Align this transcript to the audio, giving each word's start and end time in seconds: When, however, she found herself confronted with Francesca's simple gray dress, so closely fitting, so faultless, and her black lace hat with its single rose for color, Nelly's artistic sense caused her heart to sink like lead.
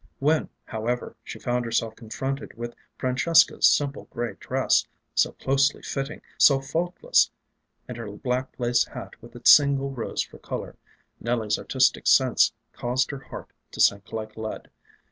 When, 0.17 0.49
however, 0.65 1.15
she 1.23 1.37
found 1.37 1.63
herself 1.63 1.95
confronted 1.95 2.55
with 2.57 2.73
Francesca's 2.97 3.67
simple 3.67 4.05
gray 4.05 4.33
dress, 4.39 4.87
so 5.13 5.33
closely 5.33 5.83
fitting, 5.83 6.23
so 6.39 6.59
faultless, 6.59 7.29
and 7.87 7.97
her 7.99 8.09
black 8.09 8.51
lace 8.59 8.83
hat 8.83 9.13
with 9.21 9.35
its 9.35 9.51
single 9.51 9.91
rose 9.91 10.23
for 10.23 10.39
color, 10.39 10.75
Nelly's 11.19 11.59
artistic 11.59 12.07
sense 12.07 12.51
caused 12.73 13.11
her 13.11 13.19
heart 13.19 13.53
to 13.73 13.79
sink 13.79 14.11
like 14.11 14.35
lead. 14.35 14.71